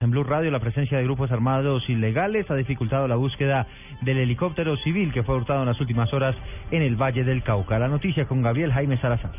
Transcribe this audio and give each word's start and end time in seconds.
En 0.00 0.10
Blue 0.10 0.24
Radio, 0.24 0.50
la 0.50 0.60
presencia 0.60 0.98
de 0.98 1.04
grupos 1.04 1.32
armados 1.32 1.88
ilegales 1.88 2.50
ha 2.50 2.54
dificultado 2.54 3.08
la 3.08 3.16
búsqueda 3.16 3.66
del 4.02 4.18
helicóptero 4.18 4.76
civil 4.76 5.10
que 5.10 5.22
fue 5.22 5.36
hurtado 5.36 5.60
en 5.60 5.68
las 5.68 5.80
últimas 5.80 6.12
horas 6.12 6.36
en 6.70 6.82
el 6.82 6.96
Valle 6.96 7.24
del 7.24 7.42
Cauca. 7.42 7.78
La 7.78 7.88
noticia 7.88 8.26
con 8.26 8.42
Gabriel 8.42 8.74
Jaime 8.74 9.00
Salazar. 9.00 9.32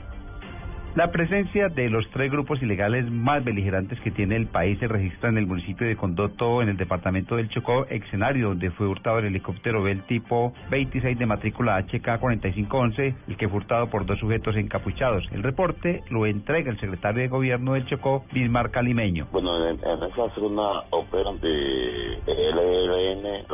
La 0.97 1.11
presencia 1.11 1.69
de 1.69 1.91
los 1.91 2.09
tres 2.09 2.31
grupos 2.31 2.59
ilegales 2.59 3.07
más 3.11 3.43
beligerantes 3.43 3.99
que 3.99 4.09
tiene 4.09 4.35
el 4.35 4.47
país 4.47 4.79
se 4.79 4.87
registra 4.87 5.29
en 5.29 5.37
el 5.37 5.45
municipio 5.45 5.85
de 5.85 5.95
Condoto, 5.95 6.63
en 6.63 6.69
el 6.69 6.77
departamento 6.77 7.35
del 7.35 7.49
Chocó, 7.49 7.85
escenario 7.85 8.47
donde 8.47 8.71
fue 8.71 8.87
hurtado 8.87 9.19
el 9.19 9.25
helicóptero 9.25 9.83
Bell 9.83 10.01
tipo 10.07 10.53
26 10.71 11.19
de 11.19 11.25
matrícula 11.27 11.79
HK4511, 11.85 13.15
el 13.27 13.37
que 13.37 13.47
fue 13.47 13.57
hurtado 13.57 13.91
por 13.91 14.07
dos 14.07 14.17
sujetos 14.17 14.55
encapuchados. 14.55 15.23
El 15.31 15.43
reporte 15.43 16.01
lo 16.09 16.25
entrega 16.25 16.71
el 16.71 16.79
secretario 16.79 17.21
de 17.21 17.27
gobierno 17.27 17.73
del 17.73 17.85
Chocó, 17.85 18.25
Bismar 18.33 18.71
Calimeño. 18.71 19.27
Bueno, 19.31 19.67
en, 19.67 19.75
esa 19.75 20.33
zona 20.33 20.81
operan 20.89 21.39
de 21.41 22.17
LLN, 22.25 23.45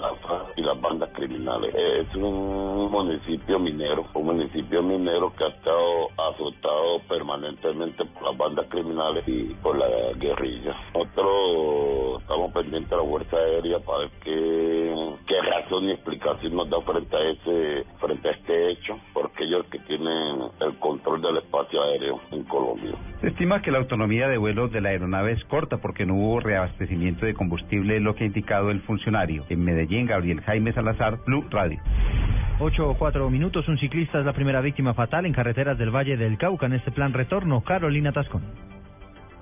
y 0.55 0.61
las 0.61 0.79
bandas 0.79 1.09
criminales. 1.13 1.73
Es 1.75 2.15
un 2.15 2.89
municipio 2.89 3.59
minero, 3.59 4.05
un 4.13 4.25
municipio 4.25 4.81
minero 4.81 5.33
que 5.35 5.43
ha 5.43 5.47
estado 5.47 6.09
azotado 6.17 6.99
permanentemente 7.09 7.32
permanentemente 7.33 8.05
por 8.05 8.23
las 8.23 8.37
bandas 8.37 8.65
criminales 8.69 9.23
y 9.27 9.53
por 9.61 9.77
la 9.77 9.87
guerrilla. 10.17 10.75
Nosotros 10.93 12.21
estamos 12.21 12.53
pendientes 12.53 12.89
de 12.89 12.97
la 12.97 13.03
Fuerza 13.03 13.37
Aérea 13.37 13.79
para 13.79 13.99
ver 13.99 14.09
qué, 14.23 15.15
qué 15.27 15.41
razón 15.41 15.85
y 15.85 15.91
explicación 15.91 16.55
nos 16.55 16.69
da 16.69 16.81
frente 16.81 17.15
a 17.15 17.31
ese 17.31 17.85
frente 17.99 18.29
a 18.29 18.31
este 18.31 18.71
hecho, 18.71 18.99
porque 19.13 19.43
ellos 19.45 19.65
que 19.71 19.79
tienen 19.79 20.41
el 20.59 20.77
control 20.79 21.21
del 21.21 21.37
espacio 21.37 21.81
aéreo 21.81 22.21
en 22.31 22.43
Colombia. 22.43 22.95
Se 23.21 23.27
estima 23.29 23.61
que 23.61 23.71
la 23.71 23.79
autonomía 23.79 24.27
de 24.27 24.37
vuelo 24.37 24.67
de 24.67 24.81
la 24.81 24.89
aeronave 24.89 25.33
es 25.33 25.43
corta 25.45 25.77
porque 25.77 26.05
no 26.05 26.15
hubo 26.15 26.39
reabastecimiento 26.39 27.25
de 27.25 27.33
combustible, 27.33 27.99
lo 27.99 28.15
que 28.15 28.25
ha 28.25 28.27
indicado 28.27 28.69
el 28.69 28.81
funcionario. 28.81 29.45
En 29.49 29.63
Medellín, 29.63 30.05
Gabriel 30.05 30.41
Jaime 30.41 30.73
Salazar, 30.73 31.19
Blue 31.25 31.45
Radio. 31.49 31.79
Ocho 32.59 32.87
o 32.87 32.93
cuatro 32.93 33.29
minutos, 33.31 33.67
un 33.67 33.79
ciclista 33.79 34.19
es 34.19 34.25
la 34.25 34.33
primera 34.33 34.61
víctima 34.61 34.93
fatal 34.93 35.25
en 35.25 35.33
carreteras 35.33 35.77
del 35.77 35.89
Valle 35.89 36.17
del 36.17 36.37
Cauca 36.37 36.67
en 36.67 36.73
este 36.73 36.91
plan 36.91 37.11
retorno. 37.11 37.61
Carolina 37.61 38.11
Tascón. 38.11 38.72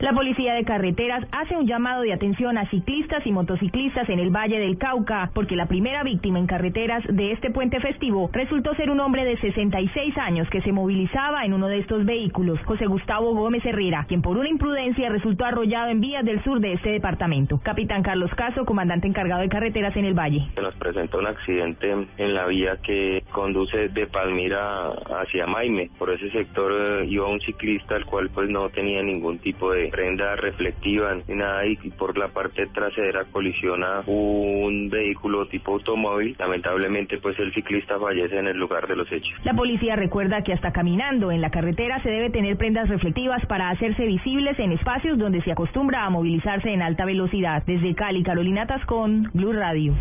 La 0.02 0.14
Policía 0.14 0.56
de 0.56 0.64
Carreteras 0.64 1.24
hace 1.32 1.56
un 1.56 1.68
llamado 1.68 2.02
de 2.02 2.12
atención 2.12 2.58
a 2.58 2.68
ciclistas 2.72 3.24
y 3.24 3.32
motociclistas 3.32 4.10
en 4.10 4.18
el 4.18 4.32
Valle 4.32 4.58
del 4.58 4.80
Cauca, 4.80 5.30
porque 5.32 5.56
la 5.56 5.68
primera 5.68 6.02
víctima 6.02 6.40
en 6.40 6.48
carreteras 6.48 7.04
de 7.08 7.34
este 7.34 7.52
puente 7.52 7.80
festivo 7.80 8.28
resultó 8.34 8.74
ser 8.74 8.90
un 8.90 9.00
hombre 9.00 9.26
de 9.26 9.38
66 9.38 10.18
años 10.18 10.50
que 10.50 10.64
se 10.64 10.72
movilizaba 10.72 11.46
en 11.46 11.54
uno 11.54 11.68
de 11.68 11.78
estos 11.78 12.04
vehículos, 12.04 12.60
José 12.66 12.88
Gustavo 12.88 13.36
Gómez 13.36 13.64
Herrera, 13.64 14.06
quien 14.08 14.24
por 14.24 14.40
una 14.40 14.50
imprudencia 14.50 15.08
resultó 15.10 15.46
arrollado 15.46 15.92
en 15.92 16.02
vías 16.02 16.26
del 16.26 16.44
sur 16.44 16.60
de 16.62 16.74
este 16.74 16.90
departamento. 16.90 17.60
Capitán 17.60 18.02
Carlos 18.02 18.32
Caso, 18.34 18.66
comandante 18.66 19.08
encargado 19.08 19.42
de 19.42 19.50
carreteras 19.50 19.96
en 19.96 20.06
el 20.06 20.16
Valle. 20.16 20.48
Se 20.56 20.62
nos 20.64 20.74
presentó 20.78 21.20
un 21.20 21.28
accidente 21.28 22.08
en 22.18 22.34
la 22.34 22.48
vía 22.48 22.76
que 22.82 23.24
conduce 23.32 23.90
de 23.90 24.08
Palmira 24.08 24.94
hacia 25.22 25.46
Maime. 25.46 25.92
Por 26.00 26.10
ese 26.10 26.32
sector 26.32 26.72
eh, 26.72 27.06
iba 27.06 27.28
un 27.28 27.40
ciclista, 27.42 27.98
el 27.98 28.06
cual 28.08 28.32
pues 28.34 28.50
no 28.50 28.68
tenía 28.70 29.04
ningún 29.04 29.38
tipo 29.38 29.72
de 29.72 29.91
prenda 29.92 30.36
reflectiva 30.36 31.16
ni 31.28 31.36
nada 31.36 31.66
y 31.66 31.76
por 31.92 32.18
la 32.18 32.30
parte 32.30 32.68
trasera 32.68 33.26
colisiona 33.32 34.02
un 34.08 34.90
vehículo 34.90 35.46
tipo 35.48 35.74
automóvil. 35.74 36.36
Lamentablemente 36.40 37.18
pues 37.20 37.38
el 37.40 37.54
ciclista 37.54 38.00
fallece 38.00 38.40
en 38.40 38.48
el 38.48 38.58
lugar 38.58 38.88
de 38.88 38.96
los 38.96 39.12
hechos. 39.12 39.32
La 39.44 39.54
policía 39.54 39.96
recuerda 39.96 40.42
que 40.44 40.54
hasta 40.54 40.72
caminando 40.72 41.32
en 41.32 41.42
la 41.42 41.52
carretera 41.52 42.02
se 42.02 42.10
debe 42.10 42.30
tener 42.30 42.58
prendas 42.58 42.90
reflectivas 42.90 43.46
para 43.46 43.70
hacerse 43.70 44.06
visibles 44.06 44.58
en 44.60 44.72
espacios 44.72 45.18
donde 45.18 45.42
se 45.42 45.52
acostumbra 45.52 46.06
a 46.06 46.10
movilizarse 46.10 46.70
en 46.70 46.82
alta 46.82 47.06
velocidad. 47.06 47.64
Desde 47.66 47.94
Cali, 47.94 48.24
Carolina 48.24 48.66
Tascón, 48.66 49.30
Blue 49.34 49.54
Radio. 49.54 49.94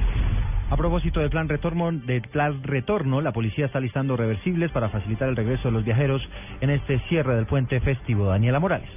A 0.71 0.77
propósito 0.77 1.19
del 1.19 1.31
plan 1.31 1.49
retorno, 1.49 1.91
del 1.91 2.23
plan 2.23 2.63
retorno, 2.63 3.21
la 3.21 3.33
policía 3.33 3.67
está 3.67 3.81
listando 3.81 4.17
reversibles 4.17 4.71
para 4.71 4.89
facilitar 4.89 5.29
el 5.29 5.35
regreso 5.35 5.67
de 5.67 5.73
los 5.73 5.85
viajeros 5.85 6.23
en 6.61 6.71
este 6.71 7.01
cierre 7.09 7.35
del 7.35 7.47
puente 7.47 7.81
festivo. 7.81 8.27
Daniela 8.27 8.61
Morales. 8.61 8.89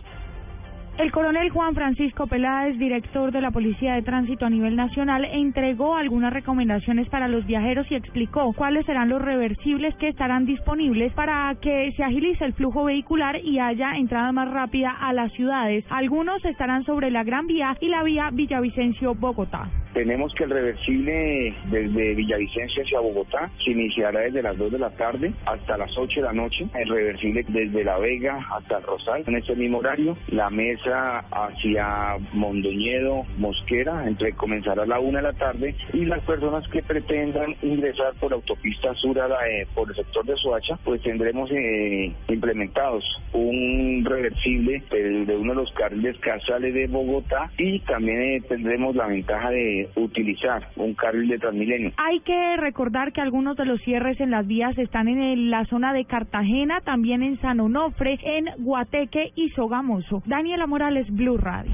El 0.98 1.12
coronel 1.12 1.50
Juan 1.50 1.74
Francisco 1.74 2.28
Peláez, 2.28 2.78
director 2.78 3.32
de 3.32 3.42
la 3.42 3.50
Policía 3.50 3.96
de 3.96 4.04
Tránsito 4.04 4.46
a 4.46 4.50
nivel 4.50 4.76
nacional, 4.76 5.26
entregó 5.26 5.96
algunas 5.96 6.32
recomendaciones 6.32 7.10
para 7.10 7.28
los 7.28 7.48
viajeros 7.48 7.90
y 7.90 7.96
explicó 7.96 8.54
cuáles 8.54 8.86
serán 8.86 9.10
los 9.10 9.20
reversibles 9.20 9.96
que 9.96 10.10
estarán 10.10 10.46
disponibles 10.46 11.12
para 11.14 11.56
que 11.60 11.92
se 11.98 12.04
agilice 12.04 12.46
el 12.46 12.54
flujo 12.54 12.84
vehicular 12.84 13.38
y 13.44 13.58
haya 13.58 13.98
entrada 13.98 14.32
más 14.32 14.52
rápida 14.52 14.92
a 14.92 15.14
las 15.14 15.32
ciudades. 15.34 15.84
Algunos 15.90 16.46
estarán 16.46 16.86
sobre 16.86 17.10
la 17.10 17.24
Gran 17.24 17.48
Vía 17.48 17.76
y 17.82 17.88
la 17.88 18.04
vía 18.04 18.30
Villavicencio-Bogotá. 18.32 19.83
Tenemos 19.94 20.34
que 20.34 20.44
el 20.46 20.50
reversible 20.50 21.54
desde 21.66 22.16
Villavicencio 22.16 22.84
hacia 22.84 23.00
Bogotá 23.00 23.52
se 23.64 23.72
iniciará 23.72 24.22
desde 24.22 24.42
las 24.42 24.58
2 24.58 24.72
de 24.72 24.80
la 24.80 24.90
tarde 24.92 25.34
hasta 25.46 25.78
las 25.78 25.96
8 25.98 26.22
de 26.22 26.26
la 26.26 26.34
noche. 26.34 26.68
El 26.74 26.90
reversible 26.90 27.46
desde 27.48 27.84
La 27.84 27.98
Vega 28.00 28.46
hasta 28.52 28.78
el 28.78 28.84
Rosal 28.84 29.24
en 29.28 29.36
ese 29.36 29.56
mismo 29.56 29.80
horario. 29.80 30.18
La 30.30 30.50
mesa 30.50 31.20
hacia 31.32 32.18
Mondoñedo, 32.34 33.26
Mosquera, 33.38 34.08
entre 34.08 34.34
comenzará 34.34 34.84
a 34.84 34.88
la 34.88 35.00
1 35.00 35.18
de 35.18 35.24
la 35.24 35.34
tarde. 35.34 35.76
Y 35.94 36.06
las 36.06 36.24
personas 36.24 36.68
que 36.70 36.82
pretendan 36.82 37.56
ingresar 37.62 38.14
por 38.20 38.34
autopista 38.34 38.94
sur 38.96 39.20
a 39.20 39.28
la, 39.28 39.48
eh, 39.48 39.68
por 39.76 39.90
el 39.90 39.96
sector 39.96 40.26
de 40.26 40.36
Soacha, 40.38 40.78
pues 40.84 41.02
tendremos 41.02 41.50
eh, 41.52 42.12
implementados 42.30 43.04
un 43.34 44.04
reversible 44.06 44.84
de, 44.92 45.36
uno 45.36 45.54
de 45.54 45.62
los 45.62 45.72
carriles 45.74 46.18
sale 46.48 46.72
de 46.72 46.88
Bogotá 46.88 47.52
y 47.58 47.80
también 47.82 48.22
eh, 48.22 48.42
tendremos 48.48 48.96
la 48.96 49.08
ventaja 49.08 49.50
de 49.50 49.83
utilizar 49.96 50.70
un 50.76 50.94
carril 50.94 51.28
de 51.30 51.40
Transmilenio. 51.40 51.92
Hay 51.98 52.20
que 52.22 52.58
recordar 52.58 53.14
que 53.14 53.22
algunos 53.22 53.58
de 53.58 53.66
los 53.66 53.82
cierres 53.82 54.20
en 54.20 54.32
las 54.32 54.48
vías 54.48 54.78
están 54.78 55.08
en 55.08 55.50
la 55.50 55.66
zona 55.66 55.94
de 55.94 56.06
Cartagena, 56.06 56.82
también 56.82 57.24
en 57.24 57.40
San 57.42 57.60
Onofre, 57.60 58.20
en 58.24 58.46
Guateque 58.64 59.32
y 59.36 59.50
Sogamoso. 59.52 60.24
Daniela 60.26 60.68
Morales, 60.68 61.08
Blue 61.10 61.38
Radio. 61.38 61.72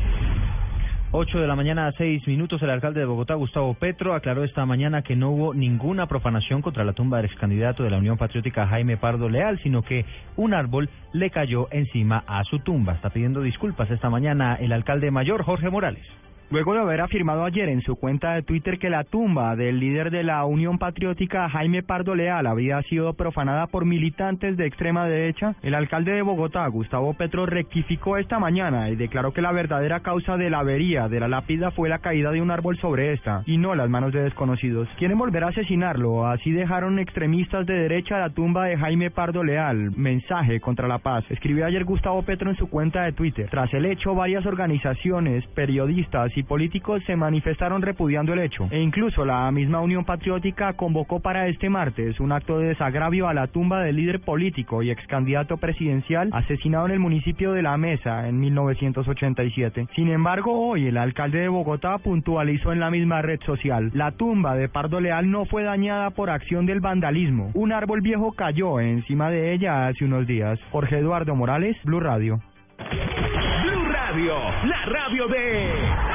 8 1.12 1.40
de 1.40 1.47
la 1.47 1.56
mañana 1.56 1.88
a 1.88 1.92
6 1.94 2.28
minutos, 2.28 2.62
el 2.62 2.70
alcalde 2.70 3.00
de 3.00 3.06
Bogotá, 3.08 3.34
Gustavo 3.34 3.74
Petro, 3.74 4.14
aclaró 4.14 4.44
esta 4.44 4.64
mañana 4.68 5.02
que 5.02 5.16
no 5.16 5.31
hubo 5.31 5.53
ninguna 5.56 6.06
profanación 6.06 6.62
contra 6.62 6.84
la 6.84 6.94
tumba 6.94 7.18
del 7.18 7.26
ex 7.26 7.36
candidato 7.36 7.81
de 7.81 7.90
la 7.90 7.97
Unión 7.97 8.16
Patriótica 8.16 8.68
Jaime 8.68 8.96
Pardo 8.96 9.28
Leal, 9.28 9.59
sino 9.64 9.81
que 9.81 10.06
un 10.36 10.53
árbol 10.53 10.88
le 11.12 11.31
cayó 11.31 11.68
encima 11.72 12.24
a 12.28 12.44
su 12.44 12.59
tumba. 12.59 12.94
Está 12.94 13.09
pidiendo 13.09 13.41
disculpas 13.41 13.90
esta 13.90 14.12
mañana 14.12 14.53
el 14.53 14.72
alcalde 14.72 15.09
mayor, 15.09 15.41
Jorge 15.41 15.72
Morales 15.72 16.06
luego 16.49 16.73
de 16.73 16.81
haber 16.81 17.01
afirmado 17.01 17.43
ayer 17.45 17.69
en 17.69 17.81
su 17.81 17.95
cuenta 17.95 18.33
de 18.33 18.43
Twitter 18.43 18.79
que 18.79 18.89
la 18.89 19.03
tumba 19.03 19.55
del 19.55 19.79
líder 19.79 20.11
de 20.11 20.23
la 20.23 20.45
Unión 20.45 20.77
Patriótica, 20.77 21.49
Jaime 21.49 21.83
Pardo 21.83 22.15
Leal, 22.15 22.47
había 22.47 22.81
sido 22.83 23.13
profanada 23.13 23.67
por 23.67 23.85
militantes 23.85 24.57
de 24.57 24.65
extrema 24.65 25.05
derecha, 25.05 25.55
el 25.61 25.75
alcalde 25.75 26.13
de 26.13 26.21
Bogotá, 26.21 26.67
Gustavo 26.67 27.13
Petro, 27.13 27.45
rectificó 27.45 28.17
esta 28.17 28.39
mañana 28.39 28.89
y 28.89 28.95
declaró 28.95 29.33
que 29.33 29.41
la 29.41 29.51
verdadera 29.51 29.99
causa 30.01 30.37
de 30.37 30.49
la 30.49 30.59
avería 30.59 31.07
de 31.07 31.19
la 31.19 31.27
lápida 31.27 31.71
fue 31.71 31.89
la 31.89 31.99
caída 31.99 32.31
de 32.31 32.41
un 32.41 32.51
árbol 32.51 32.77
sobre 32.77 33.13
esta, 33.13 33.43
y 33.45 33.57
no 33.57 33.75
las 33.75 33.89
manos 33.89 34.13
de 34.13 34.23
desconocidos. 34.23 34.87
Quieren 34.97 35.17
volver 35.17 35.43
a 35.43 35.49
asesinarlo, 35.49 36.27
así 36.27 36.51
dejaron 36.51 36.99
extremistas 36.99 37.66
de 37.66 37.73
derecha 37.73 38.17
la 38.17 38.29
tumba 38.29 38.66
de 38.66 38.77
Jaime 38.77 39.11
Pardo 39.11 39.43
Leal. 39.43 39.91
Mensaje 39.95 40.59
contra 40.59 40.87
la 40.87 40.99
paz. 40.99 41.23
Escribió 41.29 41.66
ayer 41.66 41.83
Gustavo 41.83 42.21
Petro 42.23 42.49
en 42.49 42.57
su 42.57 42.69
cuenta 42.69 43.03
de 43.03 43.13
Twitter. 43.13 43.47
Tras 43.49 43.73
el 43.73 43.85
hecho, 43.85 44.16
varias 44.16 44.45
organizaciones, 44.45 45.45
periodistas 45.47 46.35
y 46.35 46.38
políticos 46.44 47.01
se 47.05 47.16
manifestaron 47.16 47.81
repudiando 47.81 48.33
el 48.33 48.39
hecho 48.39 48.67
e 48.72 48.79
incluso 48.79 49.25
la 49.25 49.51
misma 49.51 49.81
Unión 49.81 50.05
Patriótica 50.05 50.73
convocó 50.73 51.19
para 51.19 51.47
este 51.47 51.69
martes 51.69 52.19
un 52.19 52.31
acto 52.31 52.59
de 52.59 52.69
desagravio 52.69 53.27
a 53.27 53.33
la 53.33 53.47
tumba 53.47 53.81
del 53.81 53.95
líder 53.95 54.22
político 54.22 54.83
y 54.83 54.91
ex 54.91 55.05
candidato 55.07 55.57
presidencial 55.57 56.29
asesinado 56.31 56.85
en 56.85 56.94
el 56.94 56.99
municipio 56.99 57.53
de 57.53 57.61
La 57.61 57.78
Mesa 57.78 58.28
en 58.28 58.39
1987. 58.39 59.88
Sin 59.95 60.09
embargo, 60.09 60.69
hoy 60.69 60.88
el 60.88 60.97
alcalde 60.97 61.39
de 61.39 61.47
Bogotá 61.47 61.97
puntualizó 61.97 62.72
en 62.72 62.79
la 62.79 62.90
misma 62.90 63.22
red 63.22 63.40
social, 63.46 63.91
la 63.93 64.11
tumba 64.11 64.55
de 64.55 64.69
Pardo 64.69 64.99
Leal 64.99 65.29
no 65.29 65.46
fue 65.46 65.64
dañada 65.64 66.11
por 66.11 66.29
acción 66.29 66.66
del 66.66 66.79
vandalismo. 66.79 67.52
Un 67.53 67.73
árbol 67.73 68.02
viejo 68.02 68.34
cayó 68.34 68.79
encima 68.79 69.29
de 69.29 69.53
ella 69.53 69.87
hace 69.87 70.05
unos 70.05 70.28
días. 70.28 70.59
Jorge 70.72 70.97
Eduardo 70.97 71.35
Morales, 71.35 71.78
Blue 71.84 71.99
Radio. 71.99 72.40
Blue 72.78 73.85
Radio, 73.91 74.35
la 74.66 74.85
radio 74.85 75.28
de 75.28 76.09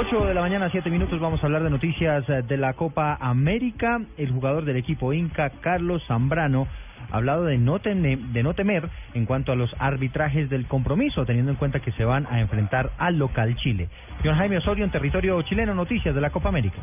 8 0.00 0.26
de 0.26 0.32
la 0.32 0.42
mañana, 0.42 0.70
7 0.70 0.90
minutos, 0.90 1.18
vamos 1.18 1.42
a 1.42 1.46
hablar 1.46 1.64
de 1.64 1.70
noticias 1.70 2.22
eh, 2.28 2.42
de 2.46 2.56
la 2.56 2.74
Copa 2.74 3.18
América. 3.20 4.00
El 4.16 4.30
jugador 4.30 4.64
del 4.64 4.76
equipo 4.76 5.12
Inca, 5.12 5.50
Carlos 5.60 6.04
Zambrano, 6.06 6.68
ha 7.10 7.16
hablado 7.16 7.44
de 7.46 7.58
no, 7.58 7.80
temer, 7.80 8.16
de 8.16 8.44
no 8.44 8.54
temer 8.54 8.88
en 9.14 9.26
cuanto 9.26 9.50
a 9.50 9.56
los 9.56 9.74
arbitrajes 9.80 10.48
del 10.50 10.68
compromiso, 10.68 11.26
teniendo 11.26 11.50
en 11.50 11.56
cuenta 11.56 11.80
que 11.80 11.90
se 11.90 12.04
van 12.04 12.28
a 12.30 12.38
enfrentar 12.38 12.92
al 12.96 13.18
local 13.18 13.56
Chile. 13.56 13.88
John 14.22 14.36
Jaime 14.36 14.58
Osorio 14.58 14.84
en 14.84 14.92
territorio 14.92 15.42
chileno, 15.42 15.74
noticias 15.74 16.14
de 16.14 16.20
la 16.20 16.30
Copa 16.30 16.48
América. 16.50 16.78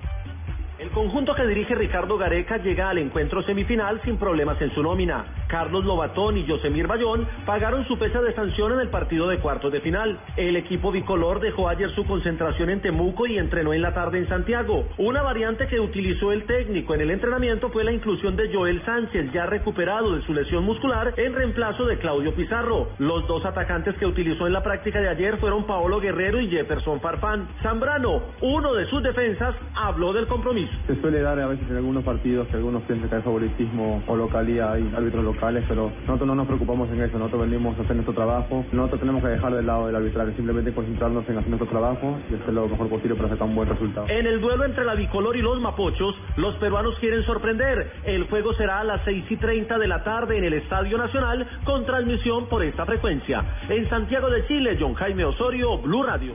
El 0.77 0.89
conjunto 0.89 1.33
que 1.35 1.47
dirige 1.47 1.73
Ricardo 1.73 2.17
Gareca 2.17 2.57
llega 2.57 2.89
al 2.89 2.97
encuentro 2.97 3.41
semifinal 3.43 4.01
sin 4.03 4.17
problemas 4.17 4.61
en 4.61 4.75
su 4.75 4.83
nómina. 4.83 5.23
Carlos 5.55 5.85
Lobatón 5.85 6.37
y 6.37 6.43
Yosemir 6.43 6.85
Bayón 6.85 7.25
pagaron 7.45 7.87
su 7.87 7.97
pecha 7.97 8.21
de 8.21 8.33
sanción 8.33 8.73
en 8.73 8.81
el 8.81 8.89
partido 8.89 9.29
de 9.29 9.39
cuartos 9.39 9.71
de 9.71 9.79
final. 9.79 10.19
El 10.35 10.57
equipo 10.57 10.91
bicolor 10.91 11.39
dejó 11.39 11.69
ayer 11.69 11.89
su 11.91 12.05
concentración 12.05 12.69
en 12.69 12.81
Temuco 12.81 13.25
y 13.25 13.37
entrenó 13.37 13.73
en 13.73 13.81
la 13.81 13.93
tarde 13.93 14.17
en 14.17 14.27
Santiago. 14.27 14.85
Una 14.97 15.21
variante 15.21 15.67
que 15.67 15.79
utilizó 15.79 16.33
el 16.33 16.43
técnico 16.43 16.93
en 16.93 16.99
el 16.99 17.11
entrenamiento 17.11 17.69
fue 17.69 17.85
la 17.85 17.93
inclusión 17.93 18.35
de 18.35 18.53
Joel 18.53 18.83
Sánchez, 18.83 19.31
ya 19.31 19.45
recuperado 19.45 20.13
de 20.13 20.23
su 20.23 20.33
lesión 20.33 20.65
muscular, 20.65 21.13
en 21.15 21.33
reemplazo 21.33 21.85
de 21.85 21.99
Claudio 21.99 22.35
Pizarro. 22.35 22.89
Los 22.99 23.25
dos 23.25 23.45
atacantes 23.45 23.95
que 23.95 24.05
utilizó 24.05 24.47
en 24.47 24.51
la 24.51 24.61
práctica 24.61 24.99
de 24.99 25.07
ayer 25.07 25.37
fueron 25.37 25.63
Paolo 25.63 26.01
Guerrero 26.01 26.41
y 26.41 26.49
Jefferson 26.49 26.99
Farfán. 26.99 27.47
Zambrano, 27.63 28.23
uno 28.41 28.73
de 28.73 28.87
sus 28.87 29.01
defensas, 29.01 29.55
habló 29.73 30.11
del 30.11 30.27
compromiso. 30.27 30.73
Se 30.87 30.99
suele 30.99 31.21
dar 31.21 31.39
a 31.39 31.47
veces 31.47 31.65
en 31.69 31.77
algunos 31.77 32.03
partidos 32.03 32.45
que 32.49 32.57
algunos 32.57 32.83
piensan 32.83 33.07
que 33.07 33.15
hay 33.15 33.21
favoritismo 33.21 34.03
o 34.05 34.15
localidad, 34.17 34.73
hay 34.73 34.91
árbitros 34.93 35.23
locales, 35.23 35.44
pero 35.67 35.91
nosotros 36.07 36.27
no 36.27 36.35
nos 36.35 36.47
preocupamos 36.47 36.89
en 36.89 37.01
eso, 37.01 37.19
nosotros 37.19 37.47
venimos 37.47 37.77
a 37.77 37.83
hacer 37.83 37.95
nuestro 37.95 38.15
trabajo, 38.15 38.65
nosotros 38.71 38.99
tenemos 38.99 39.21
que 39.21 39.29
dejar 39.29 39.53
de 39.53 39.61
lado 39.61 39.85
del 39.85 39.95
arbitraje, 39.95 40.33
simplemente 40.33 40.73
concentrarnos 40.73 41.27
en 41.29 41.37
hacer 41.37 41.49
nuestro 41.49 41.69
trabajo 41.69 42.17
y 42.31 42.35
hacer 42.35 42.53
lo 42.53 42.67
mejor 42.67 42.89
posible 42.89 43.15
para 43.15 43.29
sacar 43.29 43.47
un 43.47 43.55
buen 43.55 43.69
resultado. 43.69 44.07
En 44.09 44.25
el 44.25 44.41
duelo 44.41 44.65
entre 44.65 44.85
la 44.85 44.95
bicolor 44.95 45.35
y 45.37 45.41
los 45.41 45.61
mapochos, 45.61 46.15
los 46.37 46.55
peruanos 46.55 46.97
quieren 46.99 47.23
sorprender. 47.23 47.91
El 48.05 48.23
juego 48.23 48.53
será 48.53 48.79
a 48.79 48.83
las 48.83 49.03
6 49.05 49.25
y 49.29 49.37
30 49.37 49.77
de 49.77 49.87
la 49.87 50.03
tarde 50.03 50.37
en 50.37 50.45
el 50.45 50.53
Estadio 50.53 50.97
Nacional 50.97 51.47
con 51.63 51.85
transmisión 51.85 52.47
por 52.47 52.63
esta 52.63 52.85
frecuencia. 52.85 53.43
En 53.69 53.87
Santiago 53.89 54.29
de 54.29 54.47
Chile, 54.47 54.77
John 54.79 54.95
Jaime 54.95 55.25
Osorio, 55.25 55.77
Blue 55.77 56.03
Radio. 56.03 56.33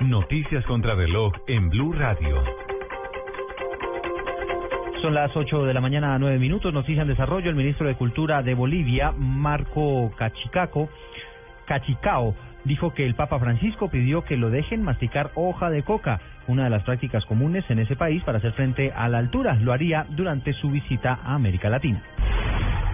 Noticias 0.00 0.64
contra 0.66 0.94
reloj 0.94 1.32
en 1.48 1.68
Blue 1.68 1.92
Radio. 1.92 2.65
Son 5.02 5.12
las 5.12 5.36
8 5.36 5.64
de 5.64 5.74
la 5.74 5.80
mañana 5.80 6.14
a 6.14 6.18
9 6.18 6.38
minutos. 6.38 6.72
Noticia 6.72 7.02
en 7.02 7.08
desarrollo. 7.08 7.50
El 7.50 7.56
ministro 7.56 7.86
de 7.86 7.94
Cultura 7.96 8.42
de 8.42 8.54
Bolivia, 8.54 9.12
Marco 9.12 10.10
Cachicaco, 10.16 10.88
Cachicao, 11.66 12.34
dijo 12.64 12.94
que 12.94 13.04
el 13.04 13.14
Papa 13.14 13.38
Francisco 13.38 13.88
pidió 13.90 14.24
que 14.24 14.36
lo 14.36 14.50
dejen 14.50 14.82
masticar 14.82 15.30
hoja 15.34 15.70
de 15.70 15.82
coca, 15.82 16.20
una 16.48 16.64
de 16.64 16.70
las 16.70 16.82
prácticas 16.82 17.24
comunes 17.26 17.64
en 17.68 17.78
ese 17.78 17.94
país 17.94 18.22
para 18.24 18.38
hacer 18.38 18.52
frente 18.52 18.90
a 18.90 19.08
la 19.08 19.18
altura. 19.18 19.54
Lo 19.56 19.72
haría 19.72 20.06
durante 20.08 20.52
su 20.54 20.70
visita 20.70 21.18
a 21.22 21.34
América 21.34 21.68
Latina. 21.68 22.02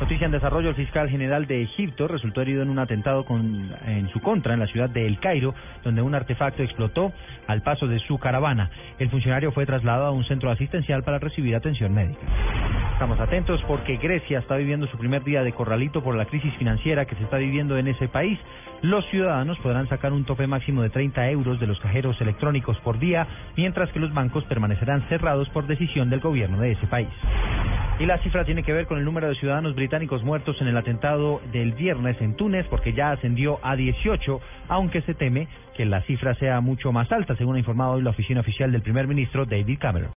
Noticia 0.03 0.25
en 0.25 0.33
desarrollo, 0.33 0.71
el 0.71 0.75
fiscal 0.75 1.09
general 1.09 1.47
de 1.47 1.63
Egipto 1.63 2.09
resultó 2.09 2.41
herido 2.41 2.61
en 2.61 2.71
un 2.71 2.81
atentado 2.81 3.25
con, 3.25 3.73
en 3.87 4.09
su 4.09 4.19
contra 4.19 4.53
en 4.53 4.59
la 4.59 4.67
ciudad 4.67 4.91
de 4.91 5.07
El 5.07 5.21
Cairo, 5.21 5.55
donde 5.85 6.03
un 6.03 6.13
artefacto 6.13 6.65
explotó 6.65 7.13
al 7.47 7.63
paso 7.63 7.87
de 7.87 8.01
su 8.01 8.19
caravana. 8.19 8.69
El 8.99 9.11
funcionario 9.11 9.53
fue 9.53 9.65
trasladado 9.65 10.07
a 10.07 10.11
un 10.11 10.25
centro 10.25 10.51
asistencial 10.51 11.05
para 11.05 11.21
recibir 11.21 11.55
atención 11.55 11.95
médica. 11.95 12.19
Estamos 12.95 13.21
atentos 13.21 13.63
porque 13.69 13.97
Grecia 13.99 14.41
está 14.41 14.57
viviendo 14.57 14.89
su 14.89 14.99
primer 14.99 15.23
día 15.23 15.45
de 15.45 15.53
corralito 15.53 16.03
por 16.03 16.17
la 16.17 16.25
crisis 16.25 16.53
financiera 16.55 17.05
que 17.05 17.15
se 17.15 17.23
está 17.23 17.37
viviendo 17.37 17.79
en 17.79 17.87
ese 17.87 18.09
país. 18.09 18.41
Los 18.81 19.07
ciudadanos 19.07 19.57
podrán 19.61 19.89
sacar 19.89 20.13
un 20.13 20.25
tope 20.25 20.49
máximo 20.49 20.83
de 20.83 20.91
30 20.91 21.31
euros 21.31 21.61
de 21.61 21.69
los 21.69 21.79
cajeros 21.79 22.21
electrónicos 22.21 22.77
por 22.79 22.99
día, 22.99 23.29
mientras 23.57 23.89
que 23.93 24.01
los 24.01 24.13
bancos 24.13 24.43
permanecerán 24.47 25.03
cerrados 25.09 25.49
por 25.51 25.69
decisión 25.69 26.11
del 26.11 26.19
gobierno 26.19 26.59
de 26.59 26.73
ese 26.73 26.89
país. 26.89 27.09
Y 28.03 28.07
la 28.07 28.19
cifra 28.19 28.45
tiene 28.45 28.65
que 28.65 28.73
ver 28.73 28.89
con 28.89 28.99
el 28.99 29.05
número 29.05 29.29
de 29.29 29.37
ciudadanos 29.37 29.77
británicos 29.77 30.25
muertos 30.25 30.61
en 30.61 30.67
el 30.67 30.77
atentado 30.77 31.41
del 31.53 31.71
viernes 31.71 32.21
en 32.21 32.35
Túnez, 32.35 32.67
porque 32.69 32.95
ya 32.95 33.13
ascendió 33.13 33.61
a 33.63 33.77
18, 33.77 34.41
aunque 34.67 35.03
se 35.03 35.15
teme 35.15 35.47
que 35.77 35.85
la 35.85 36.03
cifra 36.03 36.35
sea 36.35 36.61
mucho 36.61 36.91
más 36.91 37.13
alta, 37.13 37.37
según 37.37 37.55
ha 37.55 37.61
informado 37.61 37.93
hoy 37.93 38.03
la 38.03 38.11
oficina 38.11 38.41
oficial 38.41 38.73
del 38.73 38.83
primer 38.83 39.07
ministro 39.07 39.47
David 39.47 39.79
Cameron. 39.79 40.11